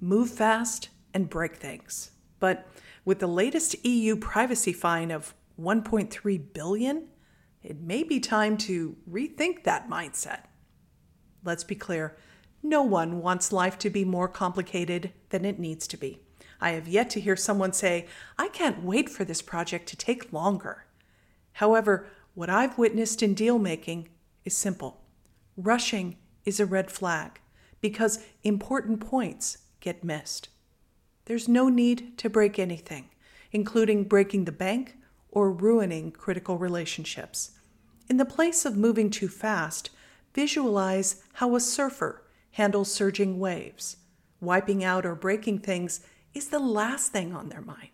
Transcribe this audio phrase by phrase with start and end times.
[0.00, 2.10] move fast and break things.
[2.38, 2.66] But
[3.04, 7.08] with the latest EU privacy fine of 1.3 billion,
[7.62, 10.42] it may be time to rethink that mindset.
[11.44, 12.16] Let's be clear,
[12.62, 16.20] no one wants life to be more complicated than it needs to be.
[16.60, 18.06] I have yet to hear someone say,
[18.38, 20.86] I can't wait for this project to take longer.
[21.52, 24.08] However, what I've witnessed in deal making
[24.44, 25.02] is simple.
[25.56, 27.40] Rushing is a red flag
[27.80, 30.48] because important points get missed.
[31.26, 33.08] There's no need to break anything,
[33.52, 34.96] including breaking the bank
[35.30, 37.52] or ruining critical relationships.
[38.10, 39.90] In the place of moving too fast,
[40.34, 43.98] visualize how a surfer handles surging waves.
[44.40, 46.00] Wiping out or breaking things
[46.34, 47.90] is the last thing on their mind.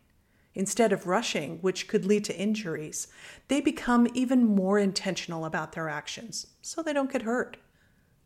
[0.54, 3.06] Instead of rushing, which could lead to injuries,
[3.48, 7.58] they become even more intentional about their actions so they don't get hurt.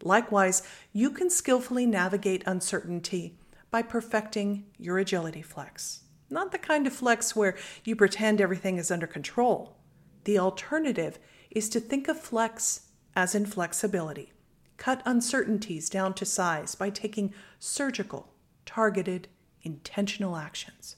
[0.04, 6.04] Likewise, you can skillfully navigate uncertainty by perfecting your agility flex.
[6.28, 9.76] Not the kind of flex where you pretend everything is under control.
[10.24, 11.18] The alternative
[11.50, 14.32] is to think of flex as in flexibility.
[14.76, 18.34] Cut uncertainties down to size by taking surgical,
[18.66, 19.28] targeted,
[19.62, 20.96] intentional actions.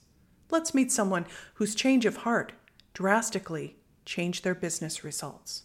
[0.51, 2.53] Let's meet someone whose change of heart
[2.93, 5.63] drastically changed their business results.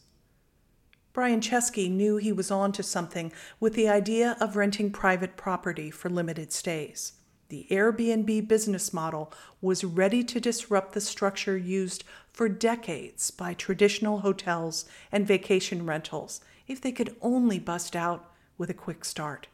[1.15, 5.89] Brian Chesky knew he was on to something with the idea of renting private property
[5.89, 7.13] for limited stays.
[7.51, 14.19] The Airbnb business model was ready to disrupt the structure used for decades by traditional
[14.19, 19.47] hotels and vacation rentals if they could only bust out with a quick start.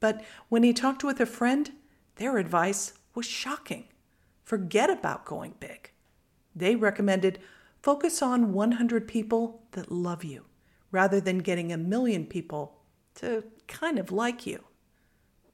[0.00, 1.70] But when he talked with a friend,
[2.16, 3.84] their advice was shocking.
[4.42, 5.92] Forget about going big.
[6.56, 7.38] They recommended
[7.82, 10.47] focus on 100 people that love you
[10.90, 12.78] rather than getting a million people
[13.14, 14.64] to kind of like you.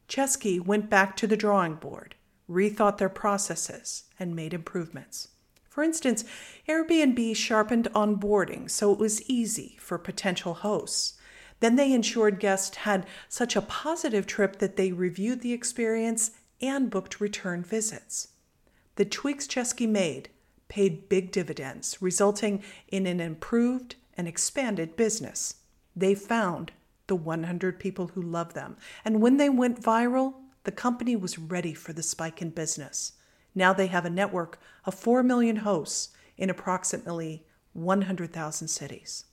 [0.09, 2.15] Chesky went back to the drawing board,
[2.49, 5.29] rethought their processes, and made improvements.
[5.69, 6.25] For instance,
[6.69, 11.15] Airbnb sharpened onboarding so it was easy for potential hosts.
[11.61, 16.91] Then they ensured guests had such a positive trip that they reviewed the experience and
[16.91, 18.29] booked return visits.
[18.97, 20.29] The tweaks Chesky made
[20.69, 25.57] paid big dividends, resulting in an improved and expanded business.
[25.97, 26.73] They found
[27.07, 28.77] the 100 people who love them.
[29.05, 33.13] And when they went viral, the company was ready for the spike in business.
[33.55, 39.25] Now they have a network of 4 million hosts in approximately 100,000 cities.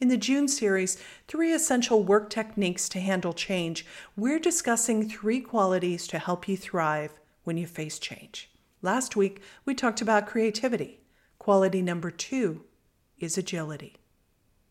[0.00, 0.98] In the June series,
[1.28, 3.86] Three Essential Work Techniques to Handle Change,
[4.16, 8.50] we're discussing three qualities to help you thrive when you face change.
[8.82, 11.00] Last week, we talked about creativity.
[11.38, 12.64] Quality number two
[13.22, 13.96] is agility.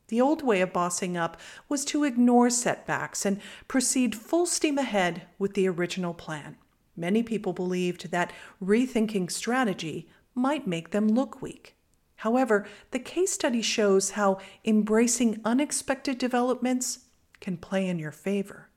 [0.08, 1.40] The old way of bossing up
[1.70, 6.58] was to ignore setbacks and proceed full steam ahead with the original plan.
[6.98, 11.76] Many people believed that rethinking strategy might make them look weak.
[12.18, 17.06] However, the case study shows how embracing unexpected developments
[17.40, 18.70] can play in your favor.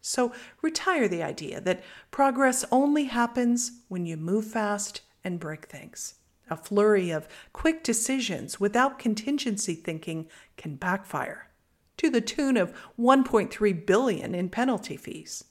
[0.00, 6.16] So retire the idea that progress only happens when you move fast and break things.
[6.50, 11.48] A flurry of quick decisions without contingency thinking can backfire
[11.96, 15.44] to the tune of 1.3 billion in penalty fees.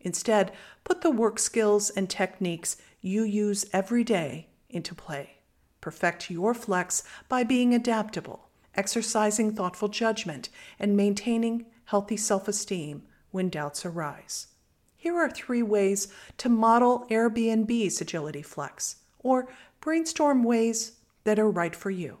[0.00, 0.52] Instead,
[0.84, 5.36] put the work skills and techniques you use every day into play.
[5.80, 10.48] Perfect your flex by being adaptable, exercising thoughtful judgment,
[10.78, 14.48] and maintaining healthy self esteem when doubts arise.
[14.96, 16.08] Here are three ways
[16.38, 19.48] to model Airbnb's Agility Flex, or
[19.82, 20.92] brainstorm ways
[21.24, 22.18] that are right for you.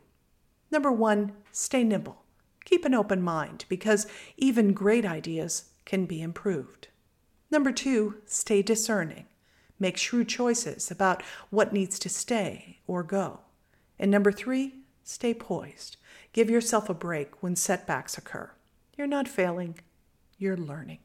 [0.72, 2.24] Number one, stay nimble.
[2.64, 6.88] Keep an open mind because even great ideas can be improved.
[7.52, 9.26] Number two, stay discerning.
[9.78, 13.40] Make shrewd choices about what needs to stay or go.
[13.96, 14.74] And number three,
[15.04, 15.98] stay poised.
[16.32, 18.50] Give yourself a break when setbacks occur.
[18.98, 19.78] You're not failing,
[20.36, 20.98] you're learning.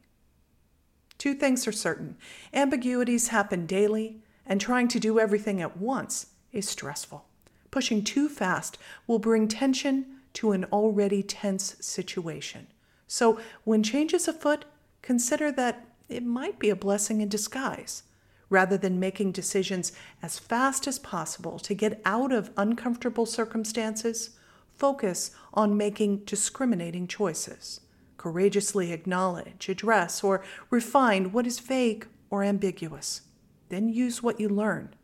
[1.18, 2.16] Two things are certain
[2.52, 7.24] ambiguities happen daily, and trying to do everything at once is stressful.
[7.70, 12.66] Pushing too fast will bring tension to an already tense situation.
[13.06, 14.64] So, when change is afoot,
[15.02, 18.02] consider that it might be a blessing in disguise.
[18.50, 19.92] Rather than making decisions
[20.22, 24.30] as fast as possible to get out of uncomfortable circumstances,
[24.74, 27.80] focus on making discriminating choices.
[28.16, 33.22] Courageously acknowledge, address, or refine what is vague or ambiguous.
[33.68, 34.94] Then use what you learn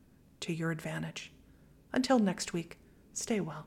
[0.44, 1.32] to your advantage.
[1.92, 2.78] Until next week,
[3.14, 3.66] stay well.